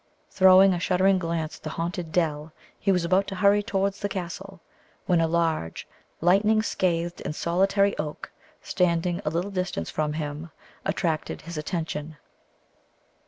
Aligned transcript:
Throwing 0.31 0.73
a 0.73 0.79
shuddering 0.79 1.19
glance 1.19 1.57
at 1.57 1.61
the 1.61 1.69
haunted 1.69 2.11
dell, 2.11 2.53
he 2.79 2.91
was 2.91 3.05
about 3.05 3.27
to 3.27 3.35
hurry 3.35 3.61
towards 3.61 3.99
the 3.99 4.09
castle, 4.09 4.59
when 5.05 5.21
a 5.21 5.27
large, 5.27 5.87
lightning 6.21 6.63
scathed, 6.63 7.21
and 7.23 7.35
solitary 7.35 7.95
oak, 7.99 8.31
standing 8.63 9.21
a 9.23 9.29
little 9.29 9.51
distance 9.51 9.91
from 9.91 10.13
him, 10.13 10.49
attracted 10.87 11.41
his 11.43 11.55
attention. 11.55 12.17